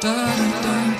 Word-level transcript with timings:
da, 0.00 0.14
da, 0.14 0.96
da. 0.98 0.99